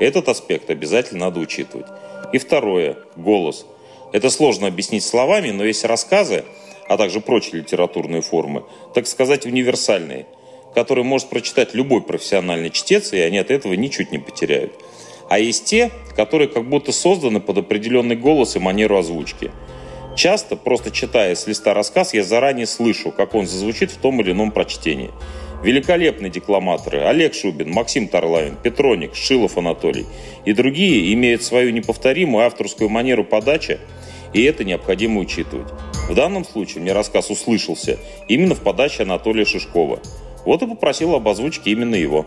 Этот 0.00 0.30
аспект 0.30 0.70
обязательно 0.70 1.26
надо 1.26 1.40
учитывать. 1.40 1.86
И 2.32 2.38
второе– 2.38 2.96
голос– 3.16 3.66
это 4.12 4.30
сложно 4.30 4.66
объяснить 4.66 5.04
словами, 5.04 5.50
но 5.50 5.64
есть 5.64 5.84
рассказы, 5.84 6.44
а 6.88 6.96
также 6.96 7.20
прочие 7.20 7.60
литературные 7.60 8.22
формы, 8.22 8.64
так 8.94 9.06
сказать, 9.06 9.46
универсальные, 9.46 10.26
которые 10.74 11.04
может 11.04 11.28
прочитать 11.28 11.74
любой 11.74 12.02
профессиональный 12.02 12.70
чтец, 12.70 13.12
и 13.12 13.18
они 13.18 13.38
от 13.38 13.50
этого 13.50 13.74
ничуть 13.74 14.10
не 14.10 14.18
потеряют. 14.18 14.72
А 15.28 15.38
есть 15.38 15.66
те, 15.66 15.90
которые 16.16 16.48
как 16.48 16.68
будто 16.68 16.92
созданы 16.92 17.40
под 17.40 17.58
определенный 17.58 18.16
голос 18.16 18.56
и 18.56 18.58
манеру 18.58 18.96
озвучки. 18.96 19.50
Часто, 20.16 20.56
просто 20.56 20.90
читая 20.90 21.34
с 21.34 21.46
листа 21.46 21.74
рассказ, 21.74 22.14
я 22.14 22.24
заранее 22.24 22.66
слышу, 22.66 23.12
как 23.12 23.34
он 23.34 23.46
зазвучит 23.46 23.90
в 23.90 23.98
том 23.98 24.20
или 24.20 24.32
ином 24.32 24.50
прочтении. 24.50 25.10
Великолепные 25.62 26.30
декламаторы 26.30 27.00
Олег 27.00 27.34
Шубин, 27.34 27.70
Максим 27.72 28.06
Тарлавин, 28.06 28.56
Петроник, 28.62 29.16
Шилов 29.16 29.58
Анатолий 29.58 30.06
и 30.44 30.52
другие 30.52 31.12
имеют 31.14 31.42
свою 31.42 31.72
неповторимую 31.72 32.46
авторскую 32.46 32.88
манеру 32.88 33.24
подачи, 33.24 33.78
и 34.32 34.42
это 34.44 34.64
необходимо 34.64 35.20
учитывать. 35.20 35.68
В 36.08 36.14
данном 36.14 36.44
случае 36.44 36.82
мне 36.82 36.92
рассказ 36.92 37.30
услышался 37.30 37.98
именно 38.28 38.54
в 38.54 38.60
подаче 38.60 39.02
Анатолия 39.02 39.44
Шишкова. 39.44 39.98
Вот 40.44 40.62
и 40.62 40.66
попросил 40.66 41.14
об 41.14 41.26
озвучке 41.28 41.72
именно 41.72 41.96
его. 41.96 42.24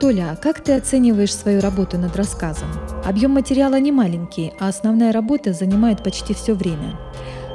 Толя, 0.00 0.30
а 0.32 0.36
как 0.36 0.64
ты 0.64 0.72
оцениваешь 0.72 1.32
свою 1.32 1.60
работу 1.60 1.98
над 1.98 2.16
рассказом? 2.16 2.68
Объем 3.04 3.32
материала 3.32 3.78
не 3.78 3.92
маленький, 3.92 4.52
а 4.58 4.68
основная 4.68 5.12
работа 5.12 5.52
занимает 5.52 6.02
почти 6.02 6.34
все 6.34 6.54
время. 6.54 6.98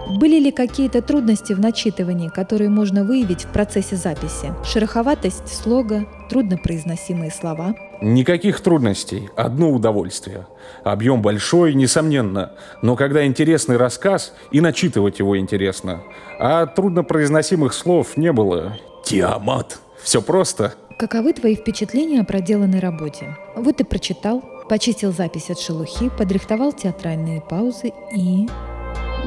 Были 0.09 0.39
ли 0.39 0.51
какие-то 0.51 1.01
трудности 1.01 1.51
в 1.51 1.59
начитывании, 1.59 2.29
которые 2.29 2.69
можно 2.69 3.03
выявить 3.03 3.43
в 3.43 3.47
процессе 3.47 3.97
записи? 3.97 4.53
Шероховатость 4.63 5.53
слога, 5.53 6.05
труднопроизносимые 6.29 7.29
слова? 7.29 7.75
Никаких 8.01 8.61
трудностей, 8.61 9.29
одно 9.35 9.69
удовольствие. 9.69 10.47
Объем 10.85 11.21
большой, 11.21 11.73
несомненно, 11.73 12.53
но 12.81 12.95
когда 12.95 13.25
интересный 13.25 13.75
рассказ, 13.75 14.33
и 14.51 14.61
начитывать 14.61 15.19
его 15.19 15.37
интересно. 15.37 16.03
А 16.39 16.67
труднопроизносимых 16.67 17.73
слов 17.73 18.15
не 18.15 18.31
было. 18.31 18.77
Тиамат. 19.03 19.79
Все 20.01 20.21
просто. 20.21 20.75
Каковы 20.97 21.33
твои 21.33 21.55
впечатления 21.55 22.21
о 22.21 22.25
проделанной 22.25 22.79
работе? 22.79 23.35
Вот 23.55 23.77
ты 23.77 23.83
прочитал, 23.85 24.41
почистил 24.69 25.11
запись 25.11 25.49
от 25.49 25.59
шелухи, 25.59 26.09
подрихтовал 26.09 26.71
театральные 26.71 27.41
паузы 27.41 27.91
и... 28.15 28.47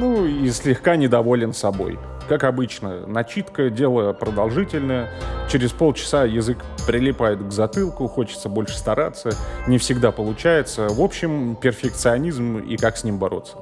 Ну 0.01 0.25
и 0.25 0.49
слегка 0.49 0.97
недоволен 0.97 1.53
собой. 1.53 1.99
как 2.27 2.45
обычно, 2.45 3.07
начитка– 3.07 3.69
дело 3.71 4.15
продолжительное. 4.15 5.11
Через 5.51 5.73
полчаса 5.73 6.25
язык 6.25 6.57
прилипает 6.87 7.47
к 7.47 7.53
затылку, 7.53 8.09
хочется 8.09 8.49
больше 8.49 8.79
стараться, 8.79 9.33
не 9.67 9.77
всегда 9.77 10.11
получается. 10.11 10.89
В 10.89 11.03
общем, 11.03 11.55
перфекционизм 11.55 12.61
и 12.61 12.79
как 12.79 12.97
с 12.97 13.05
ним 13.05 13.19
бороться. 13.19 13.59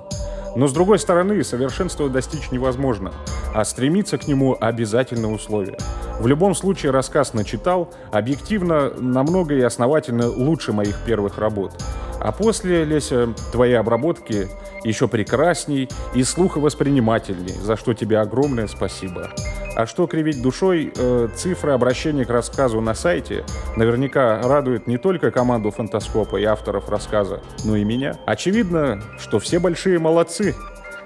Но 0.55 0.69
с 0.69 0.73
другой 0.73 1.01
стороны, 1.01 1.43
совершенства 1.43 2.09
достичь 2.09 2.53
невозможно, 2.53 3.13
а 3.53 3.65
стремиться 3.65 4.17
к 4.17 4.29
нему 4.29 4.57
обязательно 4.61 5.33
условие. 5.33 5.79
В 6.21 6.29
любом 6.29 6.55
случае 6.55 6.93
рассказ 6.93 7.35
начитал, 7.35 7.91
объективно, 8.13 8.91
намного 8.97 9.55
и 9.55 9.61
основательно 9.61 10.29
лучше 10.29 10.73
моих 10.73 10.97
первых 11.05 11.39
работ. 11.39 11.73
А 12.21 12.33
после, 12.33 12.85
Леся, 12.85 13.29
твоей 13.51 13.75
обработки 13.75 14.49
еще 14.85 15.09
прекрасней 15.09 15.89
и 16.15 16.23
слуховоспринимательней, 16.23 17.55
за 17.55 17.77
что 17.77 17.95
тебе 17.95 18.19
огромное 18.19 18.67
спасибо. 18.67 19.31
А 19.75 19.87
что 19.87 20.07
кривить 20.07 20.43
душой, 20.43 20.93
э, 20.97 21.29
цифры 21.37 21.73
обращения 21.73 22.25
к 22.25 22.31
рассказу 22.31 22.81
на 22.81 22.95
сайте 22.95 23.45
наверняка 23.77 24.43
радуют 24.43 24.87
не 24.87 24.99
только 24.99 25.31
команду 25.31 25.71
фантаскопа 25.71 26.37
и 26.37 26.45
авторов 26.45 26.89
рассказа, 26.89 27.41
но 27.65 27.77
и 27.77 27.85
меня. 27.85 28.17
Очевидно, 28.27 29.03
что 29.19 29.39
все 29.39 29.61
большие 29.61 29.99
молодцы. 29.99 30.57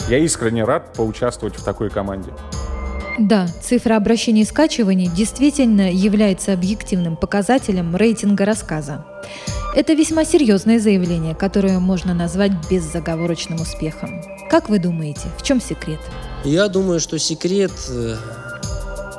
Я 0.08 0.18
искренне 0.18 0.64
рад 0.64 0.94
поучаствовать 0.94 1.56
в 1.56 1.64
такой 1.64 1.90
команде. 1.90 2.32
Да, 3.18 3.46
цифра 3.62 3.96
обращений 3.96 4.42
и 4.42 4.46
скачиваний 4.46 5.08
действительно 5.08 5.92
является 5.92 6.52
объективным 6.52 7.16
показателем 7.16 7.94
рейтинга 7.94 8.44
рассказа. 8.44 9.04
Это 9.74 9.92
весьма 9.92 10.24
серьезное 10.24 10.78
заявление, 10.78 11.34
которое 11.34 11.78
можно 11.78 12.14
назвать 12.14 12.52
беззаговорочным 12.70 13.60
успехом. 13.60 14.22
Как 14.50 14.68
вы 14.68 14.78
думаете, 14.78 15.28
в 15.38 15.42
чем 15.42 15.60
секрет? 15.60 16.00
Я 16.44 16.68
думаю, 16.68 17.00
что 17.00 17.18
секрет 17.18 17.72
э, 17.88 18.16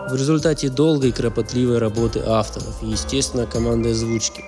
в 0.10 0.16
результате 0.16 0.70
долгой 0.70 1.10
и 1.10 1.14
кропотливой 1.14 1.78
работы 1.78 2.22
авторов 2.26 2.82
и, 2.82 2.88
естественно, 2.88 3.46
команды 3.46 3.92
озвучки. 3.92 4.44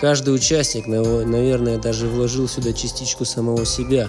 Каждый 0.00 0.34
участник, 0.34 0.86
наверное, 0.86 1.78
даже 1.78 2.06
вложил 2.06 2.48
сюда 2.48 2.72
частичку 2.72 3.24
самого 3.24 3.64
себя, 3.66 4.08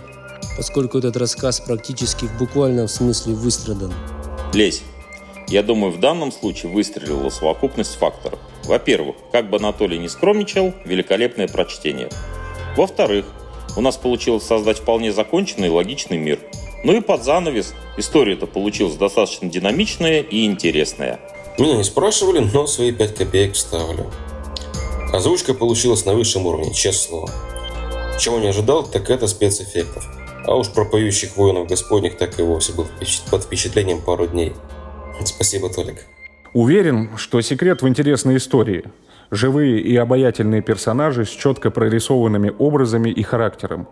поскольку 0.57 0.97
этот 0.97 1.17
рассказ 1.17 1.59
практически 1.59 2.25
в 2.25 2.37
буквальном 2.37 2.87
смысле 2.87 3.33
выстрадан. 3.33 3.91
Лесь, 4.53 4.83
я 5.47 5.63
думаю, 5.63 5.91
в 5.91 5.99
данном 5.99 6.31
случае 6.31 6.71
выстрелила 6.71 7.29
совокупность 7.29 7.95
факторов. 7.95 8.39
Во-первых, 8.65 9.15
как 9.31 9.49
бы 9.49 9.57
Анатолий 9.57 9.97
не 9.97 10.09
скромничал, 10.09 10.73
великолепное 10.85 11.47
прочтение. 11.47 12.09
Во-вторых, 12.75 13.25
у 13.75 13.81
нас 13.81 13.97
получилось 13.97 14.43
создать 14.43 14.79
вполне 14.79 15.11
законченный 15.11 15.67
и 15.67 15.71
логичный 15.71 16.17
мир– 16.17 16.39
ну 16.83 16.93
и 16.95 17.01
под 17.01 17.23
занавес 17.23 17.73
история-то 17.97 18.47
получилась 18.47 18.95
достаточно 18.95 19.47
динамичная 19.47 20.21
и 20.21 20.45
интересная. 20.45 21.19
Меня 21.59 21.75
не 21.75 21.83
спрашивали, 21.83 22.39
но 22.39 22.65
свои 22.65 22.91
пять 22.91 23.15
копеек 23.15 23.53
вставлю. 23.53 24.11
Озвучка 25.13 25.53
получилась 25.53 26.05
на 26.05 26.13
высшем 26.13 26.47
уровне, 26.47 26.73
честное 26.73 27.07
слово. 27.07 27.31
Чего 28.19 28.39
не 28.39 28.47
ожидал, 28.47 28.83
так 28.83 29.09
это 29.09 29.27
спецэффектов. 29.27 30.07
А 30.45 30.55
уж 30.55 30.69
про 30.69 30.85
поющих 30.85 31.37
воинов 31.37 31.67
господних 31.67 32.17
так 32.17 32.39
и 32.39 32.43
вовсе 32.43 32.73
был 32.73 32.87
под 33.29 33.43
впечатлением 33.43 34.01
пару 34.01 34.27
дней. 34.27 34.53
Спасибо, 35.23 35.69
Толик. 35.69 36.05
Уверен, 36.53 37.11
что 37.15 37.41
секрет 37.41 37.81
в 37.81 37.87
интересной 37.87 38.37
истории. 38.37 38.83
Живые 39.29 39.79
и 39.79 39.95
обаятельные 39.95 40.61
персонажи 40.61 41.25
с 41.25 41.29
четко 41.29 41.71
прорисованными 41.71 42.53
образами 42.57 43.09
и 43.09 43.23
характером. 43.23 43.87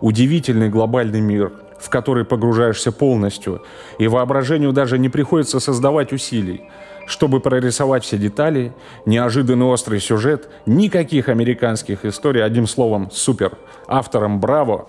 Удивительный 0.00 0.68
глобальный 0.68 1.20
мир– 1.20 1.52
в 1.80 1.88
который 1.88 2.24
погружаешься 2.24 2.92
полностью, 2.92 3.62
и 3.98 4.06
воображению 4.06 4.72
даже 4.72 4.98
не 4.98 5.08
приходится 5.08 5.60
создавать 5.60 6.12
усилий. 6.12 6.62
Чтобы 7.06 7.40
прорисовать 7.40 8.04
все 8.04 8.18
детали, 8.18 8.72
неожиданный 9.06 9.66
острый 9.66 9.98
сюжет, 10.00 10.48
никаких 10.66 11.28
американских 11.28 12.04
историй, 12.04 12.44
одним 12.44 12.66
словом, 12.66 13.10
супер. 13.10 13.52
Авторам 13.88 14.38
браво! 14.38 14.88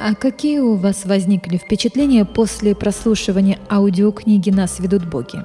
А 0.00 0.14
какие 0.14 0.60
у 0.60 0.76
вас 0.76 1.04
возникли 1.06 1.56
впечатления 1.56 2.24
после 2.24 2.76
прослушивания 2.76 3.58
аудиокниги 3.68 4.48
«Нас 4.50 4.78
ведут 4.78 5.04
боги»? 5.04 5.42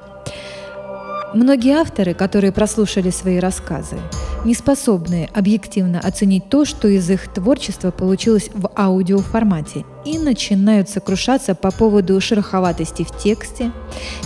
Многие 1.34 1.74
авторы, 1.74 2.14
которые 2.14 2.52
прослушали 2.52 3.10
свои 3.10 3.40
рассказы, 3.40 3.98
не 4.46 4.54
способны 4.54 5.28
объективно 5.34 6.00
оценить 6.00 6.50
то, 6.50 6.66
что 6.66 6.88
из 6.88 7.10
их 7.10 7.34
творчества 7.34 7.90
получилось 7.90 8.52
в 8.54 8.70
аудиоформате, 8.78 9.86
и 10.06 10.20
начинают 10.20 10.88
сокрушаться 10.88 11.56
по 11.56 11.72
поводу 11.72 12.22
шероховатости 12.22 13.04
в 13.04 13.18
тексте, 13.18 13.72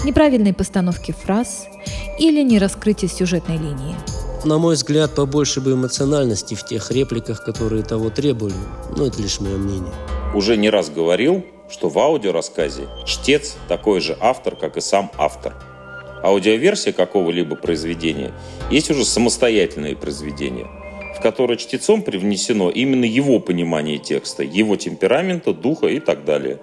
неправильной 0.04 0.54
постановки 0.54 1.14
фраз 1.14 1.68
или 2.20 2.44
нераскрытия 2.44 3.08
сюжетной 3.08 3.58
линии. 3.58 3.96
На 4.44 4.58
мой 4.58 4.76
взгляд, 4.76 5.16
побольше 5.16 5.62
бы 5.62 5.72
эмоциональности 5.72 6.56
в 6.56 6.66
тех 6.66 6.92
репликах, 6.92 7.46
которые 7.46 7.84
того 7.84 8.10
требовали, 8.10 8.54
но 8.98 9.06
это 9.06 9.22
лишь 9.22 9.40
мое 9.40 9.56
мнение. 9.56 9.94
Уже 10.34 10.58
не 10.58 10.70
раз 10.70 10.90
говорил, 10.90 11.44
что 11.70 11.90
в 11.90 11.98
аудиорассказе 11.98 12.88
чтец 13.06 13.58
такой 13.68 14.02
же 14.02 14.18
автор, 14.20 14.56
как 14.56 14.78
и 14.78 14.82
сам 14.82 15.12
автор– 15.18 15.56
Аудиоверсия 16.24 16.94
какого-либо 16.94 17.56
произведения 17.56 18.34
есть 18.72 18.90
уже 18.90 19.06
самостоятельное 19.06 19.96
произведение, 19.96 20.68
в 21.16 21.22
которое 21.22 21.58
чтецом 21.58 22.02
привнесено 22.02 22.70
именно 22.70 23.06
его 23.06 23.40
понимание 23.40 23.98
текста, 23.98 24.44
его 24.44 24.76
темперамента, 24.76 25.54
духа 25.54 25.88
и 25.88 26.00
так 26.00 26.26
далее. 26.26 26.60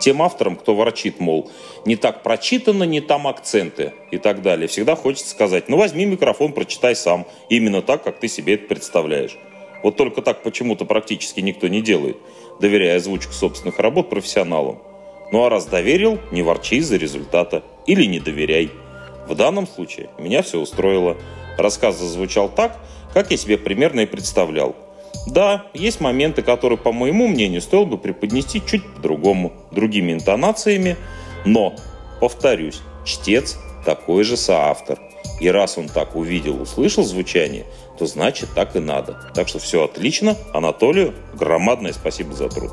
Тем 0.00 0.20
авторам, 0.20 0.56
кто 0.56 0.74
ворчит, 0.74 1.20
мол, 1.20 1.50
не 1.86 1.96
так 1.96 2.22
прочитано, 2.22 2.84
не 2.84 3.00
там 3.00 3.26
акценты 3.26 3.92
и 4.10 4.18
так 4.18 4.42
далее, 4.42 4.66
всегда 4.66 4.94
хочется 4.94 5.30
сказать, 5.30 5.68
ну 5.68 5.76
возьми 5.78 6.04
микрофон, 6.04 6.52
прочитай 6.52 6.96
сам, 6.96 7.26
именно 7.48 7.82
так, 7.82 8.02
как 8.02 8.18
ты 8.18 8.28
себе 8.28 8.54
это 8.54 8.66
представляешь. 8.66 9.36
Вот 9.82 9.96
только 9.96 10.22
так 10.22 10.42
почему-то 10.42 10.84
практически 10.84 11.40
никто 11.40 11.68
не 11.68 11.80
делает, 11.80 12.16
доверяя 12.60 12.96
озвучку 12.96 13.32
собственных 13.32 13.78
работ 13.78 14.10
профессионалам. 14.10 14.78
Ну 15.32 15.44
а 15.44 15.48
раз 15.48 15.66
доверил, 15.66 16.18
не 16.30 16.42
ворчи 16.42 16.76
из-за 16.76 16.96
результата 16.96 17.62
или 17.86 18.04
не 18.04 18.20
доверяй. 18.20 18.70
В 19.28 19.34
данном 19.34 19.66
случае 19.66 20.10
меня 20.18 20.42
все 20.42 20.58
устроило. 20.58 21.16
Рассказ 21.56 21.98
зазвучал 21.98 22.48
так, 22.48 22.78
как 23.14 23.30
я 23.30 23.36
себе 23.36 23.56
примерно 23.56 24.00
и 24.00 24.06
представлял. 24.06 24.76
Да, 25.26 25.66
есть 25.72 26.00
моменты, 26.00 26.42
которые, 26.42 26.78
по 26.78 26.92
моему 26.92 27.28
мнению, 27.28 27.62
стоило 27.62 27.84
бы 27.84 27.98
преподнести 27.98 28.60
чуть 28.64 28.84
по-другому, 28.94 29.52
другими 29.70 30.12
интонациями, 30.12 30.96
но, 31.44 31.74
повторюсь, 32.20 32.80
чтец 33.04 33.58
такой 33.84 34.24
же 34.24 34.36
соавтор. 34.36 34.98
И 35.40 35.48
раз 35.48 35.78
он 35.78 35.88
так 35.88 36.16
увидел, 36.16 36.60
услышал 36.60 37.04
звучание, 37.04 37.66
то 38.02 38.06
значит 38.06 38.48
так 38.52 38.74
и 38.74 38.80
надо. 38.80 39.16
Так 39.32 39.46
что 39.46 39.60
все 39.60 39.84
отлично. 39.84 40.36
Анатолию 40.52 41.14
громадное 41.34 41.92
спасибо 41.92 42.34
за 42.34 42.48
труд. 42.48 42.72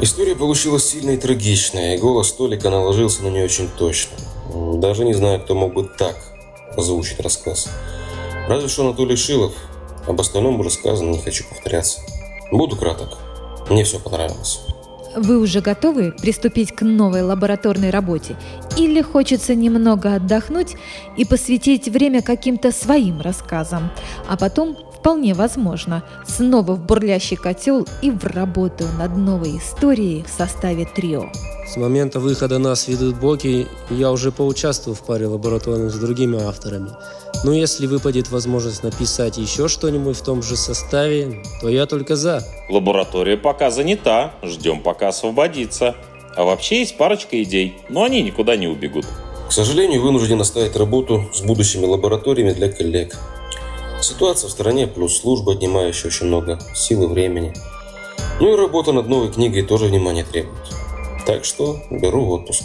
История 0.00 0.34
получилась 0.34 0.88
сильной 0.88 1.16
и 1.16 1.18
трагичная, 1.18 1.96
и 1.96 1.98
голос 1.98 2.32
Толика 2.32 2.70
наложился 2.70 3.22
на 3.22 3.28
нее 3.28 3.44
очень 3.44 3.68
точно. 3.68 4.16
Даже 4.76 5.04
не 5.04 5.12
знаю, 5.12 5.42
кто 5.42 5.54
мог 5.54 5.74
бы 5.74 5.84
так 5.84 6.16
озвучить 6.78 7.20
рассказ. 7.20 7.68
Разве 8.48 8.70
что 8.70 8.86
Анатолий 8.86 9.16
Шилов. 9.16 9.52
Об 10.06 10.18
остальном 10.18 10.58
уже 10.58 10.70
сказано, 10.70 11.10
не 11.10 11.18
хочу 11.18 11.44
повторяться. 11.46 12.00
Буду 12.50 12.74
краток. 12.76 13.18
Мне 13.68 13.84
все 13.84 14.00
понравилось. 14.00 14.60
Вы 15.14 15.38
уже 15.38 15.60
готовы 15.60 16.10
приступить 16.10 16.72
к 16.72 16.82
новой 16.82 17.20
лабораторной 17.20 17.90
работе? 17.90 18.36
Или 18.76 19.02
хочется 19.02 19.54
немного 19.54 20.14
отдохнуть 20.14 20.76
и 21.16 21.24
посвятить 21.24 21.88
время 21.88 22.22
каким-то 22.22 22.72
своим 22.72 23.20
рассказам, 23.20 23.90
а 24.28 24.36
потом 24.36 24.76
вполне 24.98 25.34
возможно, 25.34 26.02
снова 26.26 26.72
в 26.72 26.84
бурлящий 26.84 27.36
котел 27.36 27.86
и 28.02 28.10
в 28.10 28.24
работу 28.24 28.84
над 28.98 29.16
новой 29.16 29.58
историей 29.58 30.24
в 30.24 30.30
составе 30.30 30.86
трио. 30.86 31.28
С 31.68 31.76
момента 31.76 32.20
выхода 32.20 32.58
нас 32.58 32.88
ведут 32.88 33.16
боги, 33.16 33.66
я 33.90 34.10
уже 34.10 34.32
поучаствовал 34.32 34.96
в 34.96 35.04
паре 35.04 35.26
лабораторных 35.26 35.92
с 35.92 35.98
другими 35.98 36.42
авторами. 36.42 36.90
Но 37.44 37.52
если 37.52 37.86
выпадет 37.86 38.30
возможность 38.30 38.82
написать 38.82 39.36
еще 39.38 39.68
что-нибудь 39.68 40.16
в 40.16 40.24
том 40.24 40.42
же 40.42 40.56
составе, 40.56 41.42
то 41.60 41.68
я 41.68 41.86
только 41.86 42.16
за. 42.16 42.42
Лаборатория 42.68 43.36
пока 43.36 43.70
занята, 43.70 44.34
ждем 44.42 44.80
пока 44.80 45.08
освободится. 45.08 45.94
А 46.36 46.44
вообще 46.44 46.80
есть 46.80 46.96
парочка 46.96 47.40
идей, 47.42 47.74
но 47.88 48.04
они 48.04 48.22
никуда 48.22 48.56
не 48.56 48.66
убегут. 48.66 49.06
К 49.48 49.52
сожалению, 49.52 50.02
вынужден 50.02 50.40
оставить 50.40 50.76
работу 50.76 51.28
с 51.32 51.42
будущими 51.42 51.84
лабораториями 51.84 52.52
для 52.52 52.70
коллег. 52.70 53.16
Ситуация 54.00 54.48
в 54.48 54.50
стране 54.52 54.86
плюс 54.86 55.20
служба, 55.20 55.52
отнимающая 55.52 56.08
очень 56.08 56.26
много 56.26 56.58
сил 56.74 57.04
и 57.04 57.06
времени. 57.06 57.54
Ну 58.40 58.52
и 58.52 58.56
работа 58.56 58.92
над 58.92 59.08
новой 59.08 59.30
книгой 59.30 59.62
тоже 59.62 59.86
внимания 59.86 60.24
требует. 60.24 60.58
Так 61.26 61.44
что 61.44 61.78
беру 61.90 62.28
отпуск. 62.30 62.64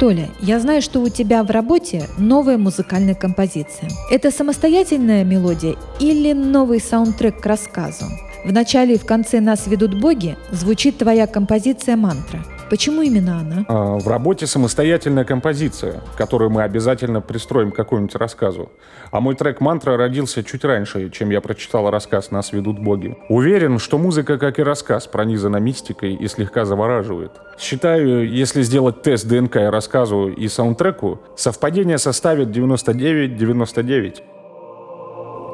Толя, 0.00 0.28
я 0.40 0.60
знаю, 0.60 0.80
что 0.80 1.00
у 1.00 1.08
тебя 1.08 1.42
в 1.42 1.50
работе 1.50 2.08
новая 2.18 2.56
музыкальная 2.56 3.14
композиция. 3.14 3.90
Это 4.10 4.30
самостоятельная 4.30 5.24
мелодия 5.24 5.76
или 5.98 6.32
новый 6.32 6.80
саундтрек 6.80 7.40
к 7.40 7.46
рассказу? 7.46 8.04
В 8.48 8.52
начале 8.54 8.94
и 8.94 8.98
в 8.98 9.04
конце 9.04 9.40
«Нас 9.40 9.66
ведут 9.66 9.92
боги» 9.92 10.38
звучит 10.52 10.96
твоя 10.96 11.26
композиция 11.26 11.96
«Мантра». 11.96 12.42
Почему 12.70 13.02
именно 13.02 13.40
она? 13.40 13.66
А, 13.68 13.98
в 13.98 14.08
работе 14.08 14.46
самостоятельная 14.46 15.24
композиция, 15.24 16.00
которую 16.16 16.48
мы 16.48 16.62
обязательно 16.62 17.20
пристроим 17.20 17.72
к 17.72 17.76
какому-нибудь 17.76 18.14
рассказу. 18.14 18.72
А 19.10 19.20
мой 19.20 19.34
трек 19.34 19.60
«Мантра» 19.60 19.98
родился 19.98 20.42
чуть 20.42 20.64
раньше, 20.64 21.10
чем 21.10 21.28
я 21.28 21.42
прочитал 21.42 21.90
рассказ 21.90 22.30
«Нас 22.30 22.54
ведут 22.54 22.78
боги». 22.78 23.18
Уверен, 23.28 23.78
что 23.78 23.98
музыка, 23.98 24.38
как 24.38 24.58
и 24.58 24.62
рассказ, 24.62 25.06
пронизана 25.06 25.58
мистикой 25.58 26.14
и 26.14 26.26
слегка 26.26 26.64
завораживает. 26.64 27.32
Считаю, 27.58 28.26
если 28.26 28.62
сделать 28.62 29.02
тест 29.02 29.28
ДНК 29.28 29.56
рассказу 29.56 30.28
и 30.28 30.48
саундтреку, 30.48 31.20
совпадение 31.36 31.98
составит 31.98 32.48
99-99. 32.48 34.22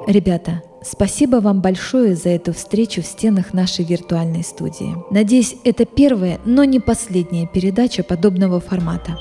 Ребята, 0.07 0.63
спасибо 0.83 1.37
вам 1.37 1.63
большое 1.63 2.15
за 2.15 2.29
эту 2.29 2.53
встречу 2.53 3.01
в 3.01 3.07
стенах 3.07 3.55
нашей 3.55 3.87
виртуальной 3.87 4.45
студии. 4.45 4.95
Надеюсь, 5.11 5.57
это 5.65 5.87
первая, 5.87 6.41
но 6.45 6.65
не 6.65 6.79
последняя 6.79 7.47
передача 7.47 8.03
подобного 8.03 8.61
формата. 8.61 9.19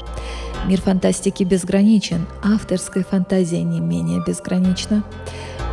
Мир 0.65 0.81
фантастики 0.81 1.43
безграничен, 1.43 2.25
авторская 2.43 3.03
фантазия 3.03 3.63
не 3.63 3.79
менее 3.79 4.21
безгранична. 4.27 5.05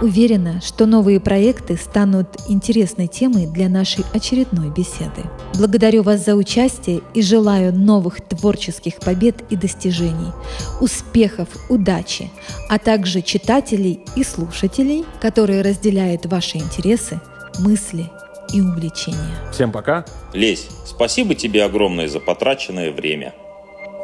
Уверена, 0.01 0.63
что 0.63 0.87
новые 0.87 1.21
проекты 1.21 1.77
станут 1.77 2.29
интересной 2.49 3.07
темой 3.07 3.47
для 3.47 3.69
нашей 3.69 4.05
очередной 4.15 4.71
беседы. 4.71 5.23
Благодарю 5.59 6.03
вас 6.03 6.25
за 6.25 6.37
участие 6.37 7.03
и 7.13 7.21
желаю 7.21 7.75
новых 7.75 8.23
творческих 8.23 8.97
побед 8.97 9.37
и 9.51 9.57
достижений, 9.57 10.33
успехов, 10.81 11.49
удачи, 11.69 12.31
а 12.71 12.79
также 12.79 13.21
читателей 13.21 14.01
и 14.17 14.25
слушателей, 14.25 15.05
которые 15.21 15.61
разделяют 15.61 16.25
ваши 16.25 16.57
интересы, 16.57 17.21
мысли 17.59 18.09
и 18.55 18.61
увлечения. 18.63 19.37
Всем 19.53 19.71
пока. 19.71 20.07
Лесь, 20.33 20.67
спасибо 20.87 21.35
тебе 21.35 21.63
огромное 21.63 22.09
за 22.09 22.21
потраченное 22.21 22.91
время. 22.91 23.35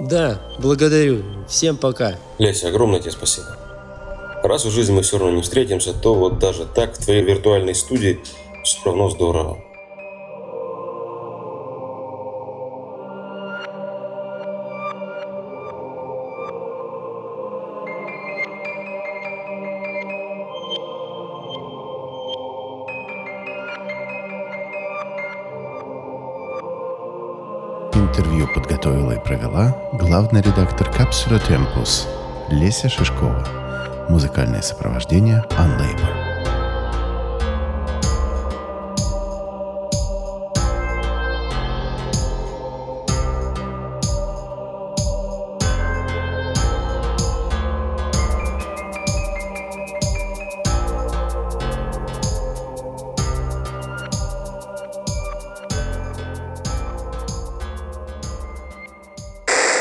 Да, 0.01 0.43
благодарю. 0.59 1.23
Всем 1.49 1.79
пока. 1.79 2.17
Леся, 2.39 2.69
огромное 2.69 3.01
тебе 3.01 3.13
спасибо. 3.13 3.66
Раз 4.47 4.65
в 4.65 4.71
жизни 4.71 4.95
мы 4.95 5.03
все 5.03 5.19
равно 5.19 5.35
не 5.35 5.43
встретимся, 5.43 5.93
то 5.93 6.15
вот 6.15 6.39
даже 6.39 6.67
так 6.67 6.95
в 6.95 7.05
твоей 7.05 7.21
виртуальной 7.21 7.75
студии 7.75 8.21
все 8.63 8.79
равно 8.85 9.11
здорово. 9.11 9.59
Интервью 27.95 28.49
подготовила 28.55 29.13
и 29.13 29.25
провела 29.25 29.77
главный 29.93 30.41
редактор 30.41 30.89
«Капсула 30.93 31.41
Темпус» 31.41 32.07
Леся 32.49 32.89
Шишкова. 32.89 33.66
Музыкальное 34.09 34.63
сопровождение 34.63 35.45
Unlabor. 35.51 36.27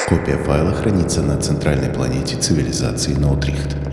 Копия 0.08 0.38
файла 0.38 0.72
хранится 0.72 1.22
на 1.22 1.38
центральной 1.40 1.90
планете 1.90 2.38
цивилизации 2.38 3.14
Ноутрихт 3.14 3.85